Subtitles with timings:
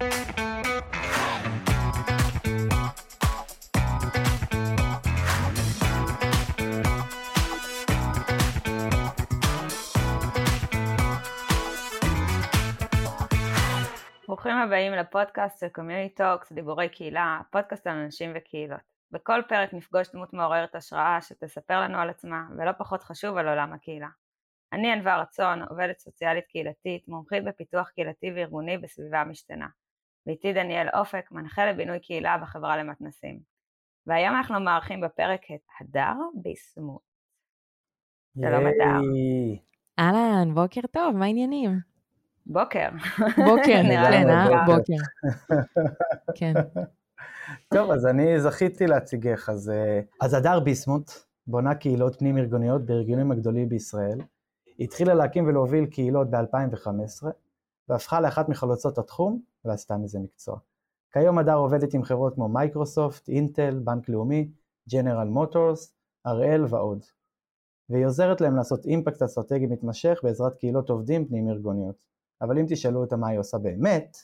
[0.00, 0.12] ברוכים
[14.56, 18.80] הבאים לפודקאסט של Communi Talks, דיבורי קהילה, פודקאסט על אנשים וקהילות.
[19.10, 23.72] בכל פרק נפגוש דמות מעוררת השראה שתספר לנו על עצמה, ולא פחות חשוב על עולם
[23.72, 24.08] הקהילה.
[24.72, 29.66] אני ענווה רצון, עובדת סוציאלית קהילתית, מומחית בפיתוח קהילתי וארגוני בסביבה משתנה.
[30.26, 33.40] ואיתי דניאל אופק, מנחה לבינוי קהילה בחברה למתנסים.
[34.06, 37.02] והיום אנחנו מארחים בפרק את הדר ביסמוט.
[38.40, 39.00] שלום הדר.
[39.98, 41.70] אהלן, בוקר טוב, מה העניינים?
[42.46, 42.88] בוקר.
[43.18, 43.86] בוקר, כן,
[44.30, 44.66] אה?
[44.66, 44.76] בוקר.
[44.76, 45.02] בוקר.
[46.38, 46.52] כן.
[47.74, 49.48] טוב, אז אני זכיתי להציגך.
[49.48, 51.10] אז, אה, אז הדר ביסמוט
[51.46, 54.18] בונה קהילות פנים-ארגוניות בארגונים הגדולים בישראל.
[54.80, 57.26] התחילה להקים ולהוביל קהילות ב-2015,
[57.90, 60.58] והפכה לאחת מחלוצות התחום, ועשתה מזה מקצוע.
[61.12, 64.50] כיום הדר עובדת עם חברות כמו מייקרוסופט, אינטל, בנק לאומי,
[64.92, 67.04] ג'נרל מוטורס, הראל ועוד.
[67.88, 72.04] והיא עוזרת להם לעשות אימפקט אסטרטגי מתמשך בעזרת קהילות עובדים פנים-ארגוניות.
[72.42, 74.16] אבל אם תשאלו אותה מה היא עושה באמת,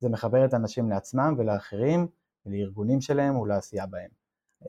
[0.00, 2.06] זה מחבר את האנשים לעצמם ולאחרים,
[2.46, 4.10] ולארגונים שלהם ולעשייה בהם.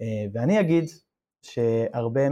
[0.01, 0.85] אה, ואני אגיד
[1.41, 2.29] שהרבה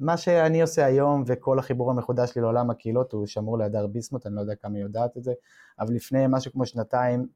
[0.00, 4.34] ממה שאני עושה היום וכל החיבור המחודש שלי לעולם הקהילות הוא שמור להדר ביסמוט, אני
[4.34, 5.32] לא יודע כמה היא יודעת את זה,
[5.80, 7.26] אבל לפני משהו כמו שנתיים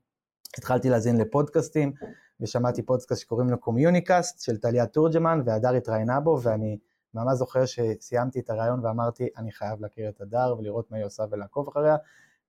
[0.58, 1.92] התחלתי להאזין לפודקאסטים,
[2.40, 6.78] ושמעתי פודקאסט שקוראים לו קומיוניקאסט של טליה תורג'מן, והדר התראיינה בו, ואני
[7.14, 11.24] ממש זוכר שסיימתי את הריאיון ואמרתי, אני חייב להכיר את הדר ולראות מה היא עושה
[11.30, 11.96] ולעקוב אחריה,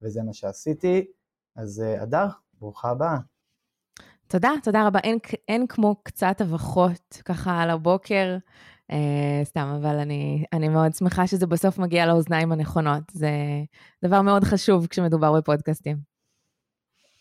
[0.02, 1.06] וזה מה שעשיתי.
[1.56, 2.28] אז הדר,
[2.60, 3.18] ברוכה הבאה.
[4.28, 5.00] תודה, תודה רבה.
[5.00, 8.38] אין, אין כמו קצת מחמאות ככה על הבוקר,
[8.92, 13.04] אה, סתם, אבל אני, אני מאוד שמחה שזה בסוף מגיע לאוזניים הנכונות.
[13.12, 13.30] זה
[14.06, 15.98] דבר מאוד חשוב כשמדובר בפודקאסטים.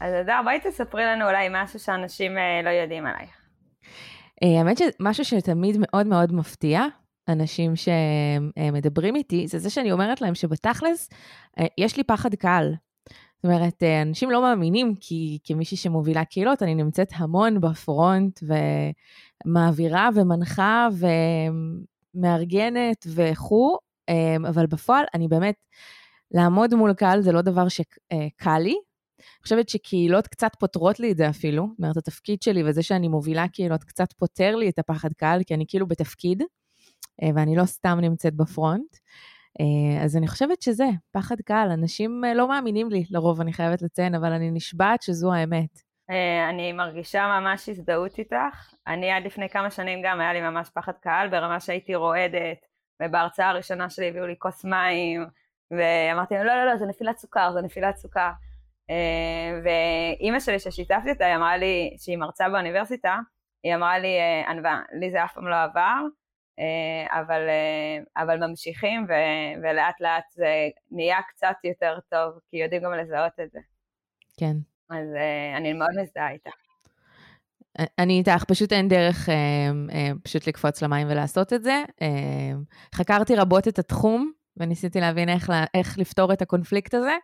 [0.00, 3.30] אז הדר, בואי תספרי לנו אולי משהו שאנשים אה, לא יודעים עלייך.
[4.42, 6.82] אה, האמת שמשהו שתמיד מאוד מאוד מפתיע,
[7.28, 11.10] אנשים שמדברים איתי, זה זה שאני אומרת להם שבתכלס,
[11.58, 12.72] אה, יש לי פחד קל.
[13.42, 18.40] זאת אומרת, אה, אנשים לא מאמינים, כי כמישהי שמובילה קהילות, אני נמצאת המון בפרונט,
[19.46, 20.88] ומעבירה ומנחה
[22.14, 23.78] ומארגנת וכו',
[24.08, 25.54] אה, אבל בפועל אני באמת,
[26.30, 28.76] לעמוד מול קהל זה לא דבר שקל לי.
[29.18, 33.08] אני חושבת שקהילות קצת פותרות לי את זה אפילו, זאת אומרת, התפקיד שלי וזה שאני
[33.08, 36.42] מובילה קהילות קצת פותר לי את הפחד קהל, כי אני כאילו בתפקיד.
[37.22, 38.96] אה, ואני לא סתם נמצאת בפרונט.
[39.60, 41.70] אה, אז אני חושבת שזה, פחד קהל.
[41.70, 45.88] אנשים אה, לא מאמינים לי, לרוב אני חייבת לציין, אבל אני נשבעת שזו האמת.
[46.48, 48.74] אני מרגישה ממש הזדהות איתך.
[48.86, 52.58] אני עד לפני כמה שנים גם היה לי ממש פחד קהל, ברמה שהייתי רועדת,
[53.02, 55.26] ובהרצאה הראשונה שלי הביאו לי כוס מים,
[55.70, 58.30] ואמרתי להם, לא, לא, לא, זה נפילת סוכר, זה נפילת סוכר.
[59.64, 63.16] ואימא שלי ששיתפתי אותה, היא אמרה לי, שהיא מרצה באוניברסיטה,
[63.64, 64.08] היא אמרה לי,
[64.48, 66.08] ענווה, לי זה אף פעם לא עבר, אה,
[67.10, 69.12] אבל, אה, אבל ממשיכים ו,
[69.62, 73.58] ולאט לאט זה נהיה קצת יותר טוב, כי יודעים גם לזהות את זה.
[74.36, 74.56] כן.
[74.90, 76.50] אז אה, אני מאוד מזדהה איתך.
[77.98, 79.34] אני איתך, פשוט אין דרך אה,
[79.92, 81.82] אה, פשוט לקפוץ למים ולעשות את זה.
[82.02, 82.52] אה,
[82.94, 87.16] חקרתי רבות את התחום, וניסיתי להבין איך, איך לפתור את הקונפליקט הזה,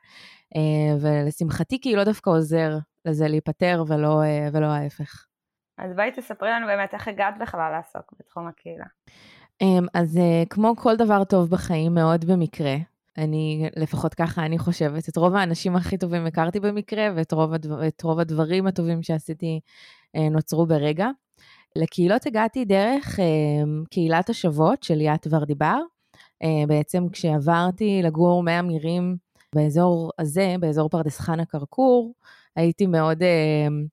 [0.57, 5.27] אה, ולשמחתי כאילו לא דווקא עוזר לזה להיפטר ולא, אה, ולא ההפך.
[5.79, 8.85] אז בואי תספרי לנו באמת איך הגעת בכלל לעסוק בתחום הקהילה.
[9.61, 12.75] אמ, אז אה, כמו כל דבר טוב בחיים, מאוד במקרה.
[13.19, 17.81] אני, לפחות ככה אני חושבת, את רוב האנשים הכי טובים הכרתי במקרה, ואת רוב, הדבר,
[18.03, 19.61] רוב הדברים הטובים שעשיתי
[20.17, 21.09] אה, נוצרו ברגע.
[21.77, 25.79] לקהילות הגעתי דרך אמ, קהילת השוות של ליאת ורדיבר.
[26.43, 29.17] אה, בעצם כשעברתי לגור מאה מירים
[29.55, 32.15] באזור הזה, באזור פרדס חנה כרכור,
[32.57, 33.87] הייתי מאוד אמ,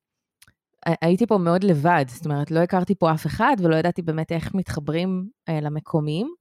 [1.02, 4.56] הייתי פה מאוד לבד, זאת אומרת, לא הכרתי פה אף אחד ולא ידעתי באמת איך
[4.56, 6.34] מתחברים אה, למקומיים.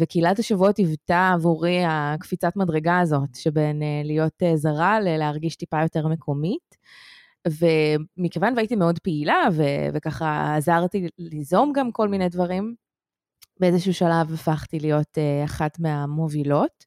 [0.00, 6.08] וקהילת השבועות היוותה עבורי הקפיצת מדרגה הזאת, שבין אה, להיות אה, זרה ללהרגיש טיפה יותר
[6.08, 6.76] מקומית.
[7.48, 12.74] ומכיוון והייתי מאוד פעילה, ו- וככה עזרתי ליזום גם כל מיני דברים,
[13.60, 16.84] באיזשהו שלב הפכתי להיות אה, אחת מהמובילות.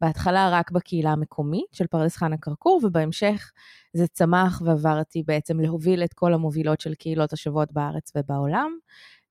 [0.00, 3.50] בהתחלה רק בקהילה המקומית של פרדס חנה כרכור, ובהמשך
[3.92, 8.78] זה צמח ועברתי בעצם להוביל את כל המובילות של קהילות השבועות בארץ ובעולם.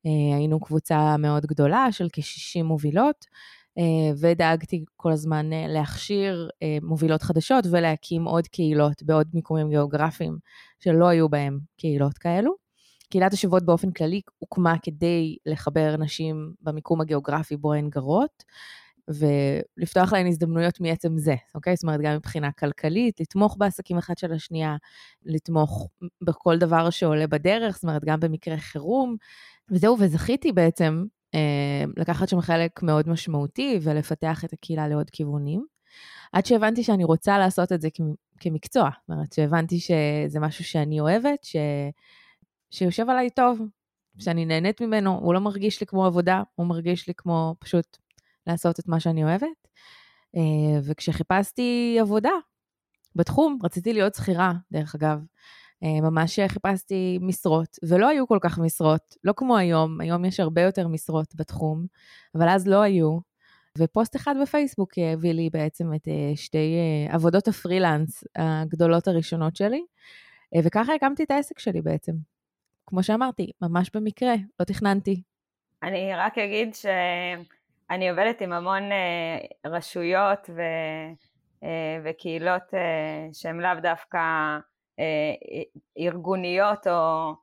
[0.06, 3.26] אה, היינו קבוצה מאוד גדולה של כ-60 מובילות,
[3.78, 6.50] אה, ודאגתי כל הזמן אה, להכשיר
[6.82, 10.38] מובילות חדשות ולהקים עוד קהילות בעוד מיקומים גיאוגרפיים
[10.80, 12.56] שלא היו בהם קהילות כאלו.
[13.10, 18.44] קהילת השבועות באופן כללי הוקמה כדי לחבר נשים במיקום הגיאוגרפי בו הן גרות,
[19.10, 21.76] ולפתוח להן הזדמנויות מעצם זה, אוקיי?
[21.76, 24.76] זאת אומרת, גם מבחינה כלכלית, לתמוך בעסקים אחד של השנייה,
[25.26, 25.90] לתמוך
[26.22, 29.16] בכל דבר שעולה בדרך, זאת אומרת, גם במקרה חירום.
[29.72, 31.06] וזהו, וזכיתי בעצם
[31.36, 35.66] אה, לקחת שם חלק מאוד משמעותי ולפתח את הקהילה לעוד כיוונים.
[36.34, 37.88] עד שהבנתי שאני רוצה לעשות את זה
[38.40, 38.90] כמקצוע.
[39.02, 41.56] זאת אומרת, שהבנתי שזה משהו שאני אוהבת, ש...
[42.72, 43.60] שיושב עליי טוב,
[44.20, 47.98] שאני נהנית ממנו, הוא לא מרגיש לי כמו עבודה, הוא מרגיש לי כמו פשוט
[48.48, 49.68] לעשות את מה שאני אוהבת.
[50.36, 52.32] אה, וכשחיפשתי עבודה
[53.16, 55.20] בתחום, רציתי להיות שכירה, דרך אגב.
[55.84, 60.62] אה, ממש חיפשתי משרות, ולא היו כל כך משרות, לא כמו היום, היום יש הרבה
[60.62, 61.86] יותר משרות בתחום,
[62.36, 63.20] אבל אז לא היו.
[63.78, 66.76] ופוסט אחד בפייסבוק הביא לי בעצם את אה, שתי
[67.10, 69.86] עבודות הפרילנס הגדולות הראשונות שלי,
[70.64, 72.14] וככה הקמתי את העסק שלי בעצם.
[72.88, 75.22] כמו שאמרתי, ממש במקרה, לא תכננתי.
[75.84, 76.70] אני רק אגיד
[77.88, 80.62] שאני עובדת עם המון uh, רשויות ו,
[81.64, 81.68] uh,
[82.04, 84.20] וקהילות uh, שהן לאו דווקא
[86.00, 87.34] ארגוניות או,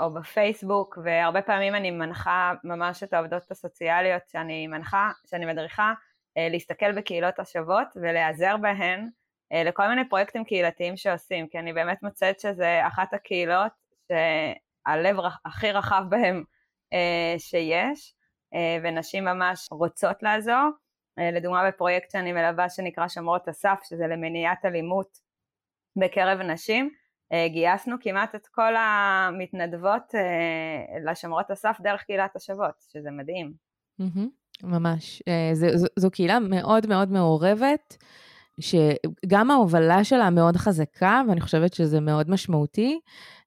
[0.00, 5.92] או בפייסבוק, והרבה פעמים אני מנחה ממש את העובדות הסוציאליות שאני מנחה, שאני מדריכה,
[6.36, 9.08] להסתכל בקהילות השוות ולהיעזר בהן
[9.52, 13.72] לכל מיני פרויקטים קהילתיים שעושים, כי אני באמת מוצאת שזה אחת הקהילות
[14.08, 16.04] שהלב הכי רחב
[16.92, 18.17] אה, שיש, אה,
[18.82, 20.70] ונשים ממש רוצות לעזור.
[21.18, 25.18] אה, לדוגמה בפרויקט שאני מלווה שנקרא שומרות הסף, שזה למניעת אלימות
[25.96, 26.90] בקרב נשים,
[27.46, 30.14] גייסנו כמעט את כל המתנדבות
[31.04, 33.52] לשומרות הסף דרך קהילת השוות, שזה מדהים.
[34.62, 35.22] ממש.
[35.52, 37.96] זו, זו קהילה מאוד מאוד מעורבת.
[38.60, 43.00] שגם ההובלה שלה מאוד חזקה, ואני חושבת שזה מאוד משמעותי.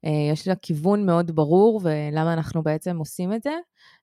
[0.06, 3.54] אה, יש לה כיוון מאוד ברור, ולמה אנחנו בעצם עושים את זה.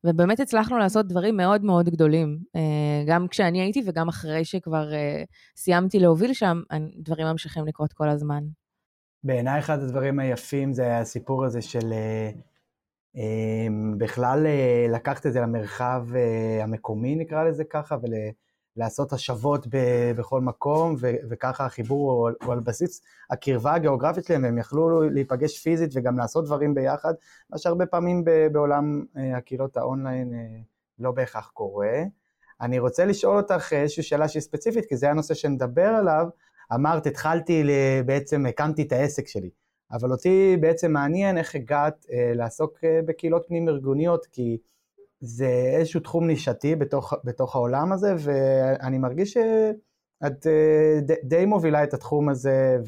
[0.04, 2.38] ובאמת הצלחנו לעשות דברים מאוד מאוד גדולים.
[2.56, 5.22] אה, גם כשאני הייתי וגם אחרי שכבר אה,
[5.56, 6.62] סיימתי להוביל שם,
[6.96, 8.44] דברים ממשיכים לקרות כל הזמן.
[9.24, 11.92] בעיניי אחד הדברים היפים זה הסיפור הזה של
[13.98, 14.46] בכלל
[14.88, 16.06] לקחת את זה למרחב
[16.62, 18.12] המקומי, נקרא לזה ככה, ול...
[18.78, 24.44] לעשות השבות ב- בכל מקום, ו- וככה החיבור הוא, הוא על בסיס הקרבה הגיאוגרפית שלהם,
[24.44, 27.14] הם יכלו להיפגש פיזית וגם לעשות דברים ביחד,
[27.50, 30.60] מה שהרבה פעמים ב- בעולם אה, הקהילות האונליין אה,
[30.98, 32.02] לא בהכרח קורה.
[32.60, 36.26] אני רוצה לשאול אותך איזושהי שאלה שהיא ספציפית, כי זה הנושא שנדבר עליו.
[36.74, 37.62] אמרת, התחלתי,
[38.06, 39.50] בעצם הקמתי את העסק שלי,
[39.92, 44.58] אבל אותי בעצם מעניין איך הגעת אה, לעסוק אה, בקהילות פנים-ארגוניות, כי
[45.20, 51.94] זה איזשהו תחום נישתי בתוך, בתוך העולם הזה, ואני מרגיש שאת אה, די, מובילה את
[51.94, 52.78] התחום הזה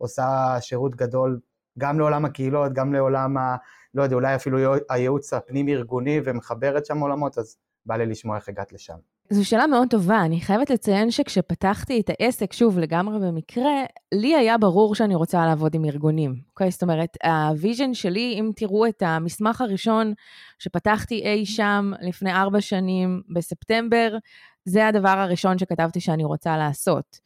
[0.00, 1.40] ועושה שירות גדול
[1.78, 3.56] גם לעולם הקהילות, גם לעולם, ה,
[3.94, 4.58] לא יודע, אולי אפילו
[4.90, 7.56] הייעוץ הפנים-ארגוני ומחברת שם עולמות, אז
[7.86, 9.11] בא לי לשמוע איך הגעת לשם.
[9.32, 10.24] זו שאלה מאוד טובה.
[10.24, 13.84] אני חייבת לציין שכשפתחתי את העסק, שוב, לגמרי במקרה,
[14.14, 16.34] לי היה ברור שאני רוצה לעבוד עם ארגונים.
[16.50, 16.70] אוקיי?
[16.70, 20.12] זאת אומרת, ה vision שלי, אם תראו את המסמך הראשון
[20.58, 24.16] שפתחתי אי שם לפני ארבע שנים, בספטמבר,
[24.64, 27.18] זה הדבר הראשון שכתבתי שאני רוצה לעשות.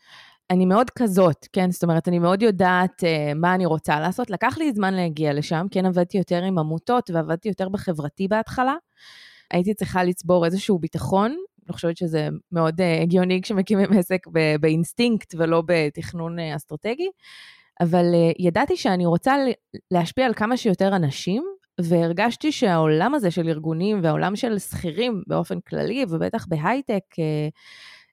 [0.50, 1.70] אני מאוד כזאת, כן?
[1.70, 4.30] זאת אומרת, אני מאוד יודעת uh, מה אני רוצה לעשות.
[4.30, 8.74] לקח לי זמן להגיע לשם, כן עבדתי יותר עם עמותות ועבדתי יותר בחברתי בהתחלה.
[9.50, 14.26] הייתי צריכה לצבור איזשהו ביטחון אני חושבת שזה מאוד uh, הגיוני כשמקימים עסק
[14.60, 17.08] באינסטינקט ולא בתכנון uh, אסטרטגי,
[17.80, 19.36] אבל uh, ידעתי שאני רוצה
[19.90, 21.44] להשפיע על כמה שיותר אנשים,
[21.80, 27.02] והרגשתי שהעולם הזה של ארגונים והעולם של שכירים באופן כללי, ובטח בהייטק,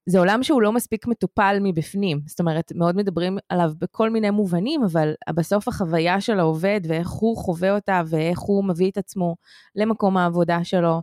[0.06, 2.22] זה עולם שהוא לא מספיק מטופל מבפנים.
[2.26, 7.38] זאת אומרת, מאוד מדברים עליו בכל מיני מובנים, אבל בסוף החוויה של העובד ואיך הוא
[7.38, 9.36] חווה אותה ואיך הוא מביא את עצמו
[9.76, 11.02] למקום העבודה שלו,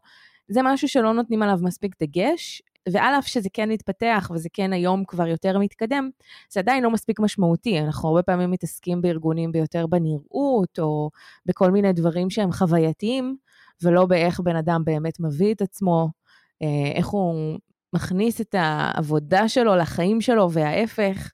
[0.50, 5.04] זה משהו שלא נותנים עליו מספיק דגש, ועל אף שזה כן מתפתח וזה כן היום
[5.04, 6.10] כבר יותר מתקדם,
[6.50, 7.80] זה עדיין לא מספיק משמעותי.
[7.80, 11.10] אנחנו הרבה פעמים מתעסקים בארגונים ביותר בנראות, או
[11.46, 13.36] בכל מיני דברים שהם חווייתיים,
[13.82, 16.08] ולא באיך בן אדם באמת מביא את עצמו,
[16.62, 17.58] אה, איך הוא
[17.92, 21.30] מכניס את העבודה שלו לחיים שלו וההפך.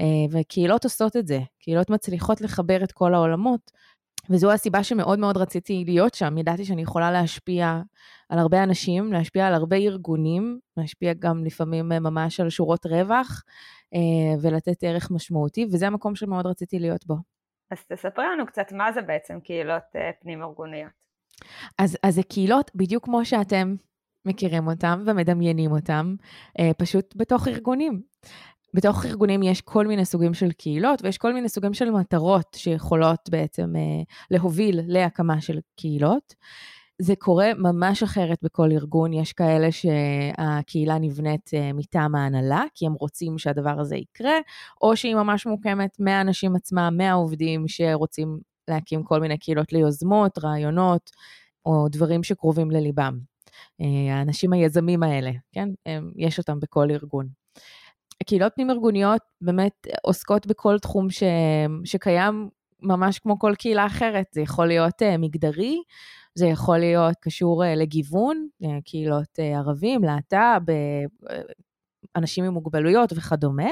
[0.00, 0.04] אה,
[0.40, 3.70] וקהילות עושות את זה, קהילות מצליחות לחבר את כל העולמות,
[4.30, 6.38] וזו הסיבה שמאוד מאוד רציתי להיות שם.
[6.38, 7.80] ידעתי שאני יכולה להשפיע
[8.28, 13.42] על הרבה אנשים, להשפיע על הרבה ארגונים, להשפיע גם לפעמים אה, ממש על שורות רווח,
[13.94, 17.14] אה, ולתת ערך משמעותי, וזה המקום שמאוד רציתי להיות בו.
[17.70, 20.92] אז תספרי לנו קצת מה זה בעצם קהילות אה, פנים-ארגוניות.
[21.78, 23.74] אז, אז זה קהילות בדיוק כמו שאתם
[24.24, 26.14] מכירים אותם ומדמיינים אותם,
[26.78, 28.02] פשוט בתוך ארגונים.
[28.74, 33.28] בתוך ארגונים יש כל מיני סוגים של קהילות ויש כל מיני סוגים של מטרות שיכולות
[33.30, 36.34] בעצם אה, להוביל להקמה של קהילות.
[36.98, 43.38] זה קורה ממש אחרת בכל ארגון, יש כאלה שהקהילה נבנית מטעם ההנהלה, כי הם רוצים
[43.38, 44.34] שהדבר הזה יקרה,
[44.80, 48.38] או שהיא ממש מוקמת מהאנשים עצמם, מהעובדים שרוצים
[48.68, 51.10] להקים כל מיני קהילות ליוזמות, רעיונות,
[51.66, 53.18] או דברים שקרובים לליבם.
[54.10, 55.68] האנשים היזמים האלה, כן?
[56.16, 57.28] יש אותם בכל ארגון.
[58.26, 61.22] קהילות פנים-ארגוניות באמת עוסקות בכל תחום ש...
[61.84, 62.48] שקיים
[62.82, 64.26] ממש כמו כל קהילה אחרת.
[64.32, 65.82] זה יכול להיות uh, מגדרי,
[66.34, 71.34] זה יכול להיות קשור uh, לגיוון, uh, קהילות uh, ערבים, להט"ב, uh,
[72.16, 73.70] אנשים עם מוגבלויות וכדומה.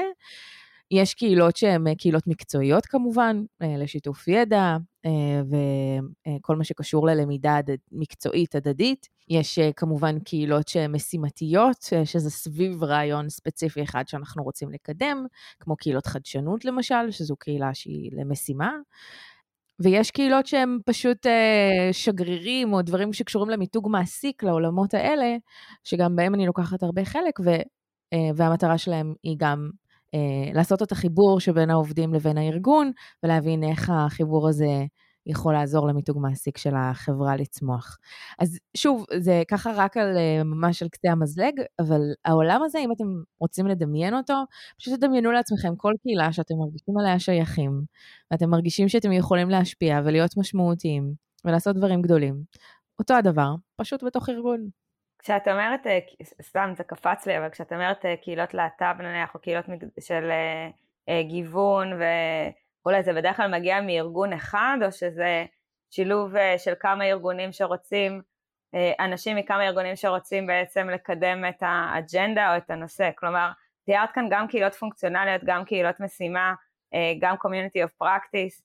[0.91, 4.77] יש קהילות שהן קהילות מקצועיות כמובן, לשיתוף ידע
[5.45, 7.59] וכל מה שקשור ללמידה
[7.91, 9.09] מקצועית הדדית.
[9.29, 15.25] יש כמובן קהילות שהן משימתיות, שזה סביב רעיון ספציפי אחד שאנחנו רוצים לקדם,
[15.59, 18.71] כמו קהילות חדשנות למשל, שזו קהילה שהיא למשימה.
[19.83, 25.35] ויש קהילות שהם פשוט אה, שגרירים או דברים שקשורים למיתוג מעסיק לעולמות האלה,
[25.83, 27.49] שגם בהם אני לוקחת הרבה חלק, ו,
[28.13, 29.80] אה, והמטרה שלהם היא גם אה,
[30.53, 32.91] לעשות את החיבור שבין העובדים לבין הארגון,
[33.23, 34.85] ולהבין איך החיבור הזה
[35.25, 37.97] יכול לעזור למיתוג מעסיק של החברה לצמוח.
[38.39, 42.91] אז שוב, זה ככה רק על אה, ממש על קצה המזלג, אבל העולם הזה, אם
[42.91, 43.03] אתם
[43.39, 44.33] רוצים לדמיין אותו,
[44.79, 47.81] פשוט תדמיינו לעצמכם כל קהילה שאתם מרגישים עליה שייכים,
[48.31, 51.13] ואתם מרגישים שאתם יכולים להשפיע ולהיות משמעותיים,
[51.45, 52.43] ולעשות דברים גדולים.
[52.99, 54.80] אותו הדבר, פשוט בתוך ארגון.
[55.21, 55.99] כשאת אומרת, אה,
[56.41, 59.65] סתם זה קפץ לי, אבל כשאת אומרת אה, קהילות להט"ב נניח, או קהילות
[59.99, 60.31] של
[61.09, 61.99] אה, גיוון
[62.83, 65.45] ואולי זה בדרך כלל מגיע מארגון אחד, או שזה
[65.89, 68.21] שילוב של כמה ארגונים שרוצים,
[68.99, 73.51] אנשים מכמה ארגונים שרוצים בעצם לקדם את האג'נדה או את הנושא, כלומר,
[73.85, 76.53] תיארת כאן גם קהילות פונקציונליות, גם קהילות משימה,
[77.19, 78.61] גם community of practice,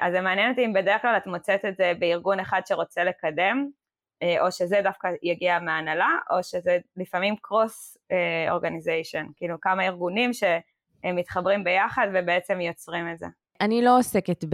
[0.00, 3.68] אז זה מעניין אותי אם בדרך כלל את מוצאת את זה בארגון אחד שרוצה לקדם,
[4.40, 7.96] או שזה דווקא יגיע מההנהלה, או שזה לפעמים קרוס
[8.50, 13.26] אורגניזיישן, אה, כאילו כמה ארגונים שהם מתחברים ביחד ובעצם יוצרים את זה.
[13.60, 14.44] אני לא עוסקת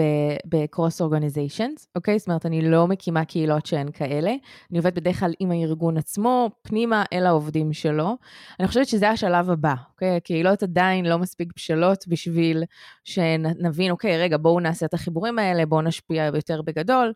[0.47, 2.19] ב cross organizations, אוקיי?
[2.19, 4.31] זאת אומרת, אני לא מקימה קהילות שהן כאלה.
[4.71, 8.17] אני עובדת בדרך כלל עם הארגון עצמו, פנימה אל העובדים שלו.
[8.61, 10.17] אני חושבת שזה השלב הבא, אוקיי?
[10.17, 12.65] הקהילות עדיין לא מספיק בשלות בשביל
[13.05, 17.13] שנבין, אוקיי, רגע, בואו נעשה את החיבורים האלה, בואו נשפיע יותר בגדול.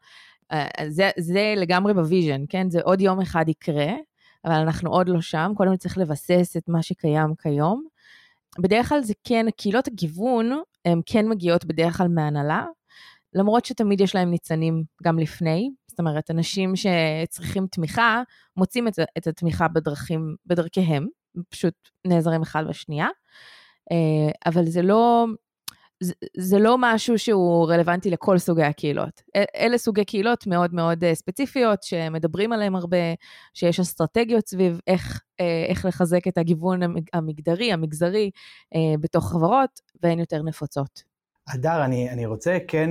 [0.53, 2.71] אה, זה, זה לגמרי ב vision, כן?
[2.71, 3.93] זה עוד יום אחד יקרה,
[4.45, 7.85] אבל אנחנו עוד לא שם, קודם צריך לבסס את מה שקיים כיום.
[8.59, 12.65] בדרך כלל זה כן, קהילות הגיוון, הן כן מגיעות בדרך כלל מהנהלה,
[13.35, 18.23] למרות שתמיד יש להם ניצנים גם לפני, זאת אומרת, אנשים שצריכים תמיכה,
[18.57, 21.07] מוצאים את, את התמיכה בדרכים, בדרכיהם,
[21.49, 21.75] פשוט
[22.07, 23.09] נעזרים אחד בשנייה,
[23.93, 25.27] אה, אבל זה לא,
[26.01, 29.23] זה, זה לא משהו שהוא רלוונטי לכל סוגי הקהילות.
[29.57, 32.97] אלה סוגי קהילות מאוד מאוד אה, ספציפיות, שמדברים עליהם הרבה,
[33.55, 36.81] שיש אסטרטגיות סביב איך, אה, איך לחזק את הגיוון
[37.13, 38.31] המגדרי, המגזרי,
[38.75, 41.03] אה, בתוך חברות, והן יותר נפוצות.
[41.49, 42.91] הדר, אני, אני רוצה כן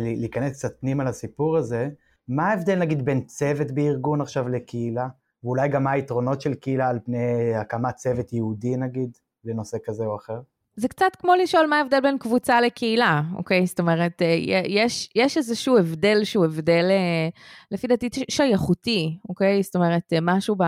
[0.00, 1.88] להיכנס קצת פנימה לסיפור הזה.
[2.28, 5.08] מה ההבדל נגיד בין צוות בארגון עכשיו לקהילה?
[5.44, 10.16] ואולי גם מה היתרונות של קהילה על פני הקמת צוות יהודי נגיד, לנושא כזה או
[10.16, 10.40] אחר?
[10.76, 13.66] זה קצת כמו לשאול מה ההבדל בין קבוצה לקהילה, אוקיי?
[13.66, 14.36] זאת אומרת, אה,
[14.68, 17.28] יש, יש איזשהו הבדל שהוא הבדל, אה,
[17.70, 19.62] לפי דעתי, שייכותי, אוקיי?
[19.62, 20.64] זאת אומרת, אה, משהו ב,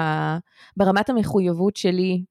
[0.76, 2.24] ברמת המחויבות שלי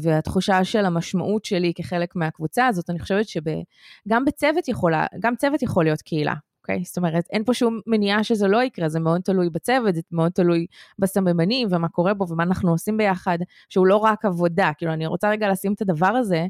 [0.00, 5.84] והתחושה של המשמעות שלי כחלק מהקבוצה הזאת, אני חושבת שגם בצוות יכולה, גם צוות יכול
[5.84, 6.82] להיות קהילה, אוקיי?
[6.84, 10.32] זאת אומרת, אין פה שום מניעה שזה לא יקרה, זה מאוד תלוי בצוות, זה מאוד
[10.32, 10.66] תלוי
[10.98, 14.70] בסממנים ומה קורה בו ומה אנחנו עושים ביחד, שהוא לא רק עבודה.
[14.78, 16.46] כאילו, אני רוצה רגע לשים את הדבר הזה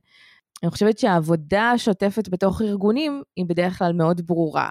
[0.64, 4.68] אני חושבת שהעבודה השוטפת בתוך ארגונים היא בדרך כלל מאוד ברורה.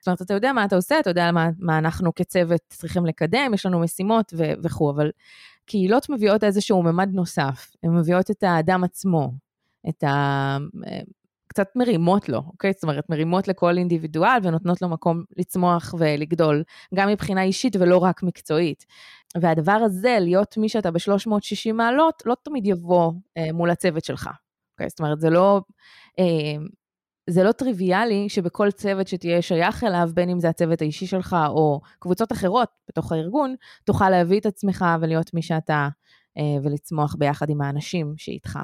[0.00, 3.54] זאת אומרת, אתה יודע מה אתה עושה, אתה יודע מה, מה אנחנו כצוות צריכים לקדם,
[3.54, 5.10] יש לנו משימות ו- וכו', אבל
[5.66, 9.32] קהילות מביאות איזשהו ממד נוסף, הן מביאות את האדם עצמו,
[9.88, 10.56] את ה...
[11.46, 12.72] קצת מרימות לו, אוקיי?
[12.72, 16.62] זאת אומרת, מרימות לכל אינדיבידואל ונותנות לו מקום לצמוח ולגדול,
[16.94, 18.86] גם מבחינה אישית ולא רק מקצועית.
[19.40, 24.30] והדבר הזה, להיות מי שאתה ב-360 מעלות, לא תמיד יבוא אה, מול הצוות שלך,
[24.82, 24.90] אוקיי?
[24.90, 25.60] זאת אומרת, זה לא,
[26.18, 26.64] אה,
[27.30, 31.80] זה לא טריוויאלי שבכל צוות שתהיה שייך אליו, בין אם זה הצוות האישי שלך או
[31.98, 35.88] קבוצות אחרות בתוך הארגון, תוכל להביא את עצמך ולהיות מי שאתה
[36.38, 38.58] אה, ולצמוח ביחד עם האנשים שאיתך.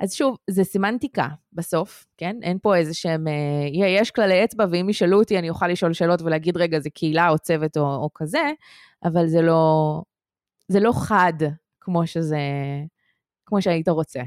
[0.00, 2.36] אז שוב, זה סמנטיקה בסוף, כן?
[2.42, 6.22] אין פה איזה שהם, אה, יש כללי אצבע, ואם ישאלו אותי אני אוכל לשאול שאלות
[6.22, 8.50] ולהגיד, רגע, זה קהילה או צוות או, או כזה,
[9.04, 10.02] אבל זה לא,
[10.68, 11.32] זה לא חד
[11.80, 12.38] כמו שזה,
[13.46, 14.22] כמו שהיית רוצה.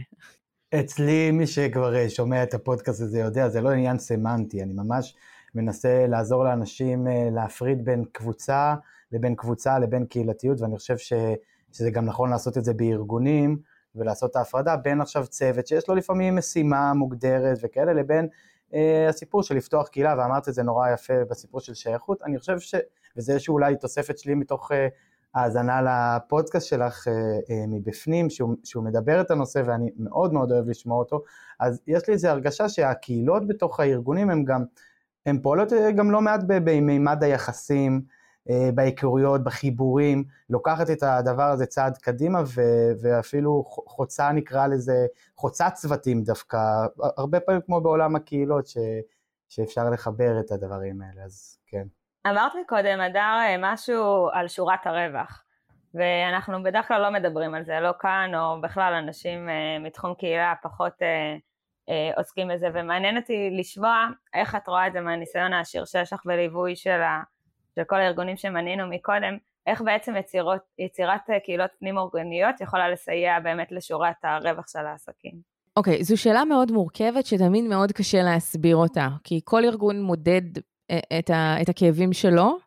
[0.75, 5.15] אצלי, מי שכבר אה, שומע את הפודקאסט הזה יודע, זה לא עניין סמנטי, אני ממש
[5.55, 8.75] מנסה לעזור לאנשים אה, להפריד בין קבוצה
[9.11, 11.13] לבין קבוצה, לבין קהילתיות, ואני חושב ש,
[11.71, 13.57] שזה גם נכון לעשות את זה בארגונים,
[13.95, 18.27] ולעשות את ההפרדה בין עכשיו צוות שיש לו לפעמים משימה מוגדרת וכאלה, לבין
[18.73, 22.59] אה, הסיפור של לפתוח קהילה, ואמרת את זה נורא יפה בסיפור של שייכות, אני חושב
[22.59, 22.75] ש...
[23.17, 24.87] וזה איזשהו אולי תוספת שלי מתוך אה,
[25.35, 30.69] האזנה לפודקאסט שלך אה, אה, מבפנים, שהוא, שהוא מדבר את הנושא ואני מאוד מאוד אוהב
[30.69, 31.23] לשמוע אותו,
[31.59, 34.63] אז יש לי איזו הרגשה שהקהילות בתוך הארגונים הם גם,
[35.25, 38.01] הן פועלות אה, גם לא מעט במימד היחסים,
[38.75, 45.05] בהיכרויות, בחיבורים, לוקחת את הדבר הזה צעד קדימה ו- ואפילו חוצה נקרא לזה,
[45.35, 46.57] חוצה צוותים דווקא,
[47.17, 48.77] הרבה פעמים כמו בעולם הקהילות ש-
[49.49, 51.87] שאפשר לחבר את הדברים האלה, אז כן.
[52.29, 55.43] אמרת מקודם, אדר, משהו על שורת הרווח,
[55.93, 60.53] ואנחנו בדרך כלל לא מדברים על זה, לא כאן או בכלל אנשים uh, מתחום קהילה
[60.63, 61.39] פחות uh,
[61.89, 66.21] uh, עוסקים בזה, ומעניין אותי לשמוע איך את רואה את זה מהניסיון העשיר שיש לך
[66.25, 67.21] בליווי של, ה,
[67.75, 73.71] של כל הארגונים שמנינו מקודם, איך בעצם יצירות, יצירת קהילות פנים אורגניות יכולה לסייע באמת
[73.71, 75.57] לשורת הרווח של העסקים.
[75.77, 80.41] אוקיי, okay, זו שאלה מאוד מורכבת שתמיד מאוד קשה להסביר אותה, כי כל ארגון מודד
[81.19, 82.57] את, ה, את הכאבים שלו,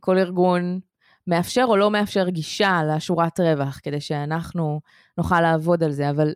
[0.00, 0.80] כל ארגון
[1.26, 4.80] מאפשר או לא מאפשר גישה לשורת רווח, כדי שאנחנו
[5.18, 6.10] נוכל לעבוד על זה.
[6.10, 6.32] אבל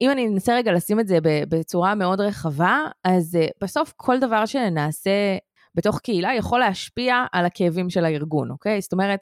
[0.00, 4.46] אם אני אנסה רגע לשים את זה בצורה מאוד רחבה, אז אה, בסוף כל דבר
[4.46, 5.36] שנעשה
[5.74, 8.80] בתוך קהילה יכול להשפיע על הכאבים של הארגון, אוקיי?
[8.80, 9.20] זאת אומרת,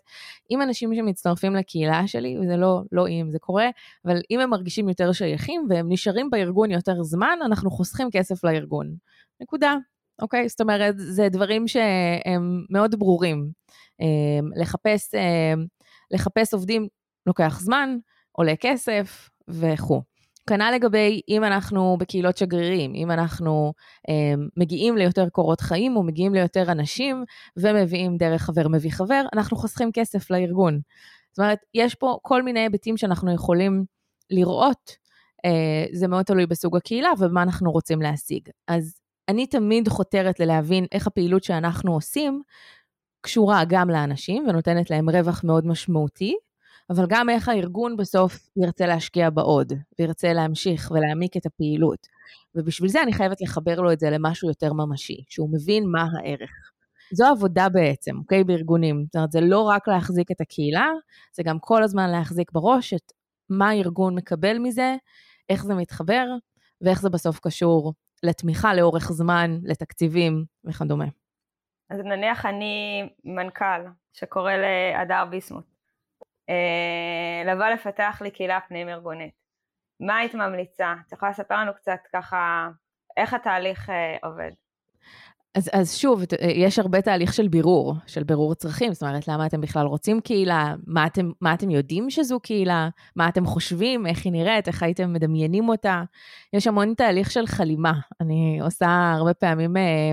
[0.51, 3.69] אם אנשים שמצטרפים לקהילה שלי, וזה לא, לא אם זה קורה,
[4.05, 8.95] אבל אם הם מרגישים יותר שייכים והם נשארים בארגון יותר זמן, אנחנו חוסכים כסף לארגון.
[9.41, 9.75] נקודה.
[10.23, 10.49] אוקיי?
[10.49, 13.51] זאת אומרת, זה דברים שהם מאוד ברורים.
[14.01, 15.67] אמ, לחפש, אמ,
[16.11, 16.89] לחפש עובדים
[17.27, 17.97] לוקח זמן,
[18.33, 20.03] עולה כסף וכו'.
[20.49, 23.73] כנ"ל לגבי אם אנחנו בקהילות שגרירים, אם אנחנו
[24.09, 27.25] אה, מגיעים ליותר קורות חיים או מגיעים ליותר אנשים
[27.57, 30.81] ומביאים דרך חבר מביא חבר, אנחנו חוסכים כסף לארגון.
[31.33, 33.85] זאת אומרת, יש פה כל מיני היבטים שאנחנו יכולים
[34.31, 34.97] לראות,
[35.45, 38.49] אה, זה מאוד תלוי בסוג הקהילה ומה אנחנו רוצים להשיג.
[38.69, 42.43] אז אני תמיד חותרת ללהבין איך הפעילות שאנחנו עושים
[43.21, 46.35] קשורה גם לאנשים ונותנת להם רווח מאוד משמעותי,
[46.91, 52.07] אבל גם איך הארגון בסוף ירצה להשקיע בעוד, וירצה להמשיך ולהעמיק את הפעילות.
[52.55, 56.51] ובשביל זה אני חייבת לחבר לו את זה למשהו יותר ממשי, שהוא מבין מה הערך.
[57.13, 59.05] זו עבודה בעצם, אוקיי, בארגונים.
[59.07, 60.87] זאת אומרת, זה לא רק להחזיק את הקהילה,
[61.37, 63.13] זה גם כל הזמן להחזיק בראש את
[63.51, 64.97] מה הארגון מקבל מזה,
[65.49, 66.25] איך זה מתחבר,
[66.81, 71.05] ואיך זה בסוף קשור לתמיכה לאורך זמן, לתקציבים וכדומה.
[71.91, 75.65] אז נניח אני מנכ"ל שקורא להדר ביסמוט,
[76.49, 79.35] אה, לבוא לפתח לי קהילה פנים ארגונית.
[80.01, 80.95] מה היית ממליצה?
[81.07, 82.69] את יכולה לספר לנו קצת ככה
[83.17, 84.51] איך התהליך אה, עובד?
[85.55, 86.23] אז, אז שוב,
[86.55, 90.75] יש הרבה תהליך של בירור, של בירור צרכים, זאת אומרת, למה אתם בכלל רוצים קהילה,
[90.87, 95.13] מה אתם, מה אתם יודעים שזו קהילה, מה אתם חושבים, איך היא נראית, איך הייתם
[95.13, 96.03] מדמיינים אותה.
[96.53, 97.93] יש המון תהליך של חלימה.
[98.21, 100.13] אני עושה הרבה פעמים, אה,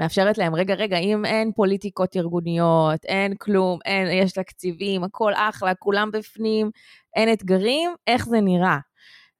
[0.00, 5.74] מאפשרת להם, רגע, רגע, אם אין פוליטיקות ארגוניות, אין כלום, אין, יש תקציבים, הכל אחלה,
[5.74, 6.70] כולם בפנים,
[7.16, 8.78] אין אתגרים, איך זה נראה?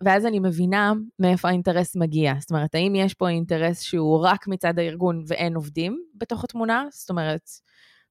[0.02, 2.34] ואז אני מבינה מאיפה האינטרס מגיע.
[2.40, 6.84] זאת אומרת, האם יש פה אינטרס שהוא רק מצד הארגון ואין עובדים בתוך התמונה?
[6.90, 7.50] זאת אומרת,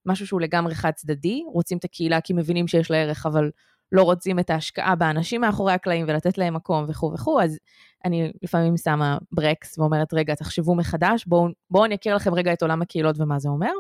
[0.06, 3.52] משהו שהוא לגמרי חד צדדי, רוצים את הקהילה כי מבינים שיש לה ערך, אבל
[3.92, 7.58] לא רוצים את ההשקעה באנשים מאחורי הקלעים ולתת להם מקום וכו' וכו', אז
[8.06, 12.62] אני לפעמים שמה ברקס ואומרת, רגע, תחשבו מחדש, בואו בוא אני אכיר לכם רגע את
[12.62, 13.72] עולם הקהילות ומה זה אומר.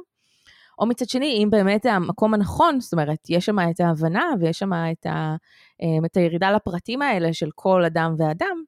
[0.80, 4.60] או מצד שני, אם באמת זה המקום הנכון, זאת אומרת, יש שם את ההבנה ויש
[4.60, 5.36] שם את, ה,
[5.82, 8.64] אה, את הירידה לפרטים האלה של כל אדם ואדם,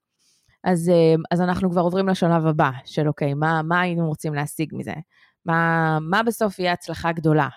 [0.63, 4.73] אז, אה, אז אנחנו כבר עוברים לשלב הבא של אוקיי, מה, מה היינו רוצים להשיג
[4.75, 4.93] מזה?
[5.45, 7.47] מה, מה בסוף יהיה הצלחה גדולה?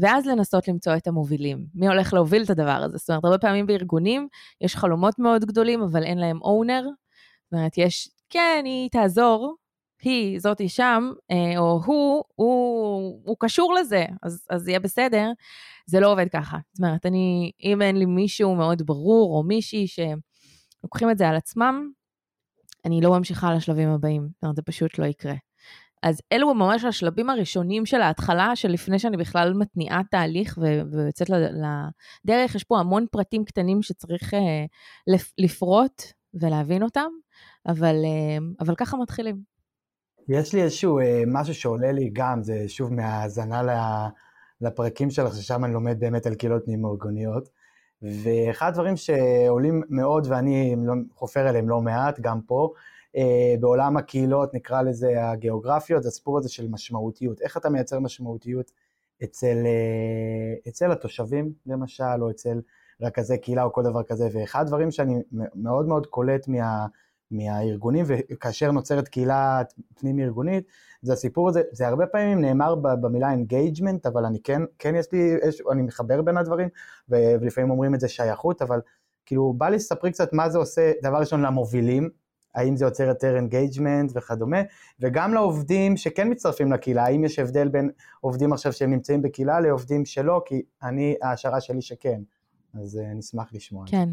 [0.00, 1.66] ואז לנסות למצוא את המובילים.
[1.74, 2.98] מי הולך להוביל את הדבר הזה?
[2.98, 4.28] זאת אומרת, הרבה פעמים בארגונים
[4.60, 6.82] יש חלומות מאוד גדולים, אבל אין להם אונר.
[7.44, 9.56] זאת אומרת, יש, כן, היא תעזור,
[10.02, 15.30] היא, זאתי שם, אה, או הוא, הוא, הוא קשור לזה, אז, אז יהיה בסדר.
[15.86, 16.58] זה לא עובד ככה.
[16.72, 21.36] זאת אומרת, אני, אם אין לי מישהו מאוד ברור, או מישהי שלוקחים את זה על
[21.36, 21.90] עצמם,
[22.84, 24.28] אני לא ממשיכה לשלבים הבאים.
[24.34, 25.34] זאת אומרת, זה פשוט לא יקרה.
[26.02, 30.58] אז אלו ממש השלבים הראשונים של ההתחלה, שלפני שאני בכלל מתניעה תהליך
[30.92, 34.64] ויוצאת לדרך, יש פה המון פרטים קטנים שצריך אה,
[35.38, 36.02] לפרוט
[36.34, 37.10] ולהבין אותם,
[37.66, 39.55] אבל, אה, אבל ככה מתחילים.
[40.28, 43.62] יש לי איזשהו אה, משהו שעולה לי גם, זה שוב מהאזנה
[44.60, 47.48] לפרקים שלך, ששם אני לומד באמת על קהילות פנים-ארגוניות.
[48.02, 52.72] ואחד הדברים שעולים מאוד, ואני לא, חופר אליהם לא מעט, גם פה,
[53.16, 57.40] אה, בעולם הקהילות, נקרא לזה הגיאוגרפיות, זה הסיפור הזה של משמעותיות.
[57.40, 58.70] איך אתה מייצר משמעותיות
[59.24, 59.56] אצל,
[60.68, 62.60] אצל התושבים למשל, או אצל
[63.00, 65.22] רכזי קהילה או כל דבר כזה, ואחד הדברים שאני
[65.54, 66.86] מאוד מאוד קולט מה,
[67.30, 69.62] מהארגונים, וכאשר נוצרת קהילה
[69.94, 70.64] פנים ארגונית,
[71.02, 75.36] זה הסיפור הזה, זה הרבה פעמים נאמר במילה engagement, אבל אני כן, כן יש לי,
[75.48, 76.68] יש, אני מחבר בין הדברים,
[77.08, 78.80] ולפעמים אומרים את זה שייכות, אבל
[79.26, 82.10] כאילו בא לי לספר קצת מה זה עושה, דבר ראשון למובילים,
[82.54, 84.58] האם זה יוצר יותר engagement וכדומה,
[85.00, 90.04] וגם לעובדים שכן מצטרפים לקהילה, האם יש הבדל בין עובדים עכשיו שהם נמצאים בקהילה לעובדים
[90.04, 92.20] שלא, כי אני, ההשערה שלי שכן,
[92.74, 93.84] אז uh, נשמח לשמוע.
[93.86, 94.08] כן.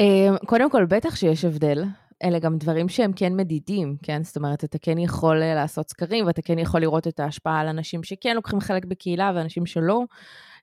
[0.00, 1.84] Uh, קודם כל, בטח שיש הבדל.
[2.22, 4.24] אלה גם דברים שהם כן מדידים, כן?
[4.24, 7.68] זאת אומרת, אתה כן יכול אה, לעשות סקרים, ואתה כן יכול לראות את ההשפעה על
[7.68, 10.02] אנשים שכן לוקחים חלק בקהילה ואנשים שלא.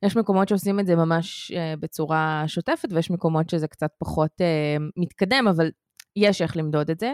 [0.04, 4.84] יש מקומות שעושים את זה ממש uh, בצורה שוטפת, ויש מקומות שזה קצת פחות uh,
[4.98, 5.72] מתקדם, אבל
[6.16, 7.14] יש איך למדוד את זה.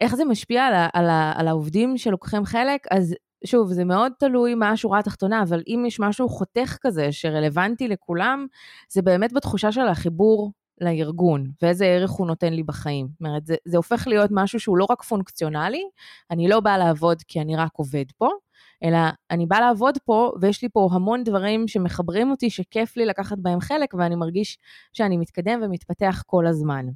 [0.00, 2.86] איך זה משפיע על, על, על העובדים שלוקחים חלק?
[2.90, 7.88] אז שוב, זה מאוד תלוי מה השורה התחתונה, אבל אם יש משהו חותך כזה שרלוונטי
[7.88, 8.46] לכולם,
[8.88, 13.08] זה באמת בתחושה של החיבור לארגון, ואיזה ערך הוא נותן לי בחיים.
[13.12, 15.82] זאת אומרת, זה, זה הופך להיות משהו שהוא לא רק פונקציונלי,
[16.30, 18.28] אני לא באה לעבוד כי אני רק עובד פה,
[18.84, 18.98] אלא
[19.30, 23.60] אני באה לעבוד פה, ויש לי פה המון דברים שמחברים אותי, שכיף לי לקחת בהם
[23.60, 24.58] חלק, ואני מרגיש
[24.92, 26.86] שאני מתקדם ומתפתח כל הזמן.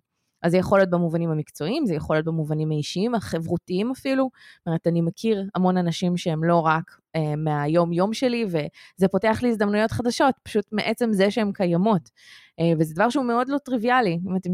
[0.43, 4.31] אז זה יכול להיות במובנים המקצועיים, זה יכול להיות במובנים האישיים, החברותיים אפילו.
[4.59, 9.49] זאת אומרת, אני מכיר המון אנשים שהם לא רק אה, מהיום-יום שלי, וזה פותח לי
[9.49, 12.11] הזדמנויות חדשות, פשוט מעצם זה שהן קיימות.
[12.61, 14.19] אה, וזה דבר שהוא מאוד לא טריוויאלי.
[14.23, 14.47] זאת אומרת,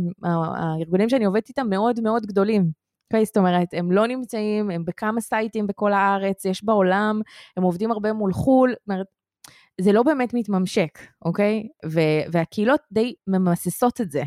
[0.58, 2.62] הארגונים שאני עובדת איתם מאוד מאוד גדולים.
[2.62, 3.24] Okay, אוקיי?
[3.24, 7.20] זאת אומרת, הם לא נמצאים, הם בכמה סייטים בכל הארץ, יש בעולם,
[7.56, 9.06] הם עובדים הרבה מול חו"ל, זאת אומרת,
[9.80, 11.68] זה לא באמת מתממשק, אוקיי?
[11.86, 14.22] ו- והקהילות די ממססות את זה.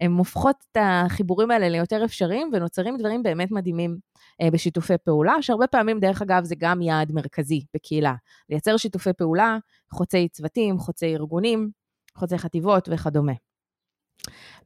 [0.00, 3.98] הן הופכות את החיבורים האלה ליותר אפשריים ונוצרים דברים באמת מדהימים
[4.42, 8.14] אה, בשיתופי פעולה, שהרבה פעמים, דרך אגב, זה גם יעד מרכזי בקהילה.
[8.48, 9.58] לייצר שיתופי פעולה,
[9.92, 11.70] חוצי צוותים, חוצי ארגונים,
[12.16, 13.32] חוצי חטיבות וכדומה.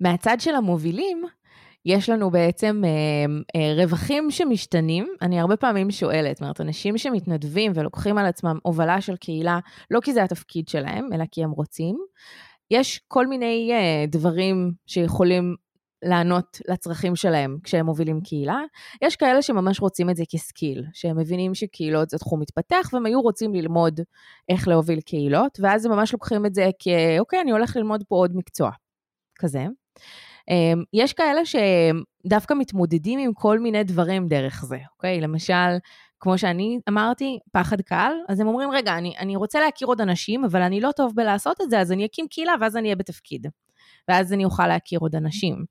[0.01, 1.25] מהצד של המובילים,
[1.87, 2.91] יש לנו בעצם אה,
[3.61, 5.09] אה, רווחים שמשתנים.
[5.23, 9.59] אני הרבה פעמים שואלת, זאת אומרת, אנשים שמתנדבים ולוקחים על עצמם הובלה של קהילה,
[9.91, 11.99] לא כי זה התפקיד שלהם, אלא כי הם רוצים,
[12.71, 15.55] יש כל מיני אה, דברים שיכולים
[16.05, 18.61] לענות לצרכים שלהם כשהם מובילים קהילה.
[19.03, 23.21] יש כאלה שממש רוצים את זה כסקיל, שהם מבינים שקהילות זה תחום מתפתח, והם היו
[23.21, 24.01] רוצים ללמוד
[24.49, 28.37] איך להוביל קהילות, ואז הם ממש לוקחים את זה כאוקיי, אני הולך ללמוד פה עוד
[28.37, 28.71] מקצוע,
[29.39, 29.67] כזה.
[30.49, 35.21] אמ, יש כאלה שדווקא מתמודדים עם כל מיני דברים דרך זה, אוקיי?
[35.21, 35.79] למשל,
[36.21, 40.45] כמו שאני אמרתי, פחד קל, אז הם אומרים, רגע, אני, אני רוצה להכיר עוד אנשים,
[40.45, 43.47] אבל אני לא טוב בלעשות את זה, אז אני אקים קהילה ואז אני אהיה בתפקיד.
[44.09, 45.65] ואז אני אוכל להכיר עוד אנשים.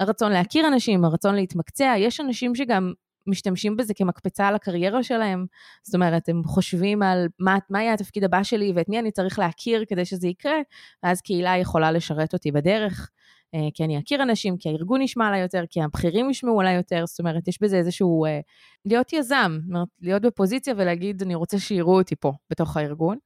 [0.00, 2.92] הרצון להכיר אנשים, הרצון להתמקצע, יש אנשים שגם
[3.26, 5.46] משתמשים בזה כמקפצה על הקריירה שלהם.
[5.82, 9.38] זאת אומרת, הם חושבים על מה, מה יהיה התפקיד הבא שלי ואת מי אני צריך
[9.38, 10.56] להכיר כדי שזה יקרה,
[11.02, 13.10] ואז קהילה יכולה לשרת אותי בדרך.
[13.54, 17.04] אה, כי אני אכיר אנשים, כי הארגון ישמע עליי יותר, כי הבכירים ישמעו עליי יותר,
[17.06, 18.40] זאת אומרת, יש בזה איזשהו, אה,
[18.84, 23.18] להיות יזם, זאת אומרת, להיות בפוזיציה ולהגיד, אני רוצה שיראו אותי פה, בתוך הארגון.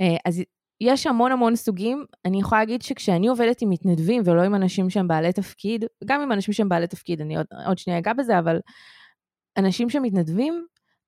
[0.00, 0.42] אה, אז
[0.80, 5.08] יש המון המון סוגים, אני יכולה להגיד שכשאני עובדת עם מתנדבים ולא עם אנשים שהם
[5.08, 8.60] בעלי תפקיד, גם עם אנשים שהם בעלי תפקיד, אני עוד, עוד שנייה אגע בזה, אבל
[9.56, 10.66] אנשים שמתנדבים,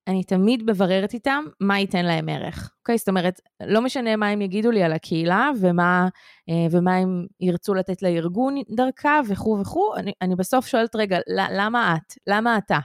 [0.09, 2.71] אני תמיד מבררת איתם מה ייתן להם ערך.
[2.79, 2.99] אוקיי?
[2.99, 6.09] זאת אומרת, לא משנה מה הם יגידו לי על הקהילה ומה,
[6.49, 11.97] אה, ומה הם ירצו לתת לארגון דרכה וכו' וכו', אני, אני בסוף שואלת, רגע, למה
[11.97, 12.14] את?
[12.27, 12.79] למה אתה?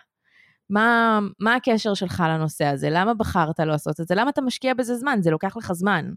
[0.70, 2.90] מה, מה הקשר שלך לנושא הזה?
[2.90, 4.16] למה בחרת לעשות את זה?
[4.16, 5.20] למה אתה משקיע בזה זמן?
[5.22, 6.12] זה לוקח לך זמן.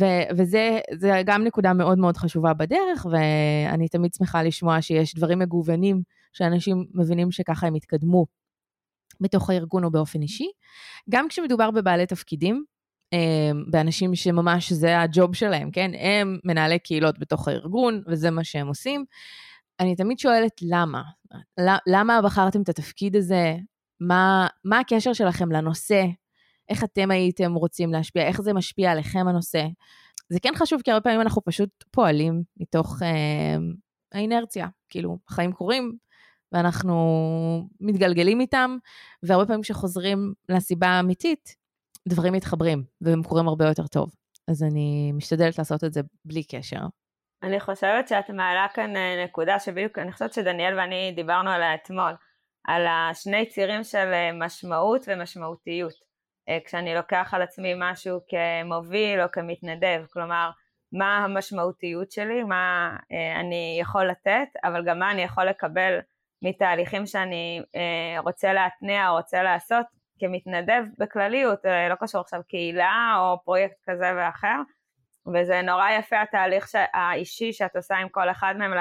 [0.00, 0.78] ו- וזה
[1.24, 7.30] גם נקודה מאוד מאוד חשובה בדרך, ואני תמיד שמחה לשמוע שיש דברים מגוונים שאנשים מבינים
[7.30, 8.26] שככה הם יתקדמו
[9.20, 10.50] בתוך הארגון או באופן אישי.
[11.10, 12.64] גם כשמדובר בבעלי תפקידים,
[13.12, 15.90] אה, באנשים שממש זה הג'וב שלהם, כן?
[15.98, 19.04] הם מנהלי קהילות בתוך הארגון, וזה מה שהם עושים.
[19.80, 21.02] אני תמיד שואלת למה.
[21.86, 23.56] למה בחרתם את התפקיד הזה?
[24.00, 26.04] מה, מה הקשר שלכם לנושא?
[26.68, 28.26] איך אתם הייתם רוצים להשפיע?
[28.26, 29.66] איך זה משפיע עליכם הנושא?
[30.28, 33.56] זה כן חשוב, כי הרבה פעמים אנחנו פשוט פועלים מתוך אה,
[34.12, 34.68] האינרציה.
[34.88, 35.96] כאילו, חיים קורים,
[36.52, 36.96] ואנחנו
[37.80, 38.76] מתגלגלים איתם,
[39.22, 41.56] והרבה פעמים כשחוזרים לסיבה האמיתית,
[42.08, 44.14] דברים מתחברים, והם קורים הרבה יותר טוב.
[44.50, 46.80] אז אני משתדלת לעשות את זה בלי קשר.
[47.42, 52.12] אני חושבת שאת מעלה כאן אה, נקודה שבדיוק, אני חושבת שדניאל ואני דיברנו עליה אתמול,
[52.64, 55.94] על השני צירים של אה, משמעות ומשמעותיות.
[56.48, 60.50] אה, כשאני לוקח על עצמי משהו כמוביל או כמתנדב, כלומר,
[60.92, 62.96] מה המשמעותיות שלי, מה
[63.40, 65.98] אני יכול לתת, אבל גם מה אני יכול לקבל
[66.42, 69.86] מתהליכים שאני אה, רוצה להתניע או רוצה לעשות
[70.18, 74.56] כמתנדב בכלליות, אה, לא קשור עכשיו קהילה או פרויקט כזה ואחר,
[75.34, 78.72] וזה נורא יפה התהליך האישי שאת עושה עם כל אחד מהם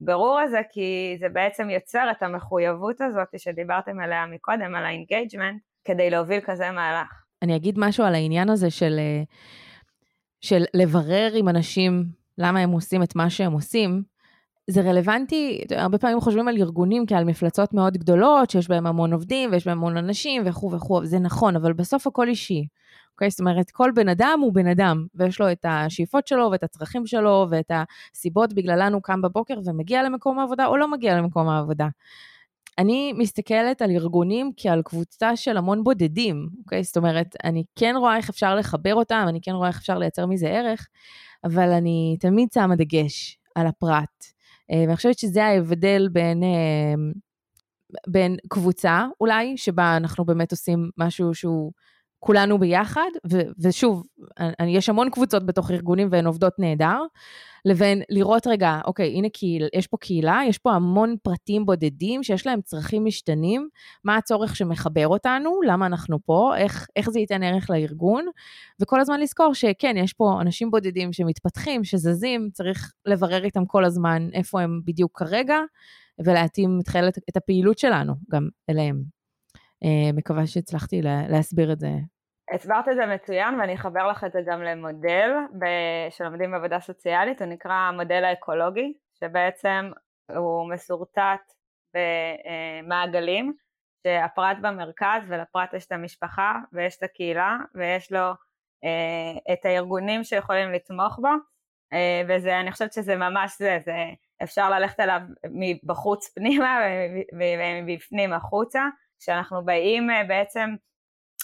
[0.00, 5.62] לבירור הזה, כי זה בעצם יוצר את המחויבות הזאת שדיברתם עליה מקודם, על ה engagement,
[5.84, 7.22] כדי להוביל כזה מהלך.
[7.42, 9.22] אני אגיד משהו על העניין הזה של, אה,
[10.40, 12.04] של לברר עם אנשים
[12.38, 14.02] למה הם עושים את מה שהם עושים.
[14.70, 19.52] זה רלוונטי, הרבה פעמים חושבים על ארגונים כעל מפלצות מאוד גדולות, שיש בהם המון עובדים
[19.52, 22.66] ויש בהם המון אנשים וכו' וכו', זה נכון, אבל בסוף הכל אישי.
[23.12, 23.30] אוקיי?
[23.30, 27.06] זאת אומרת, כל בן אדם הוא בן אדם, ויש לו את השאיפות שלו ואת הצרכים
[27.06, 27.70] שלו ואת
[28.14, 31.88] הסיבות בגללן הוא קם בבוקר ומגיע למקום העבודה או לא מגיע למקום העבודה.
[32.78, 36.82] אני מסתכלת על ארגונים כעל קבוצה של המון בודדים, אוקיי?
[36.84, 40.26] זאת אומרת, אני כן רואה איך אפשר לחבר אותם, אני כן רואה איך אפשר לייצר
[40.26, 40.86] מזה ערך,
[41.44, 44.37] אבל אני תמיד שמה דגש על הפרט.
[44.70, 46.94] אה, ואני חושבת שזה ההבדל בין, אה,
[48.08, 51.72] בין קבוצה, אולי, שבה אנחנו באמת עושים משהו שהוא
[52.20, 54.06] כולנו ביחד, ו- ושוב,
[54.38, 57.00] אני, יש המון קבוצות בתוך ארגונים והן עובדות נהדר,
[57.64, 62.46] לבין לראות רגע, אוקיי, הנה קהיל, יש פה קהילה, יש פה המון פרטים בודדים שיש
[62.46, 63.68] להם צרכים משתנים,
[64.04, 68.26] מה הצורך שמחבר אותנו, למה אנחנו פה, איך, איך זה ייתן ערך לארגון,
[68.80, 74.28] וכל הזמן לזכור שכן, יש פה אנשים בודדים שמתפתחים, שזזים, צריך לברר איתם כל הזמן
[74.32, 75.58] איפה הם בדיוק כרגע,
[76.24, 76.78] ולהתאים
[77.28, 79.17] את, הפעילות שלנו גם אליהם.
[79.84, 81.88] Uh, מקווה שהצלחתי לה, להסביר את זה.
[82.54, 85.30] הסברת את זה מצוין ואני אחבר לך את זה גם למודל
[86.10, 89.90] שלומדים בעבודה סוציאלית, הוא נקרא המודל האקולוגי, שבעצם
[90.36, 91.52] הוא מסורטט
[91.94, 93.52] במעגלים,
[94.06, 98.30] שהפרט במרכז ולפרט יש את המשפחה ויש את הקהילה ויש לו
[98.84, 101.28] אה, את הארגונים שיכולים לתמוך בו,
[101.92, 103.96] אה, וזה, אני חושבת שזה ממש זה, זה
[104.42, 106.80] אפשר ללכת אליו מבחוץ פנימה
[107.32, 108.82] ומבפנים החוצה,
[109.20, 110.70] כשאנחנו באים אה, בעצם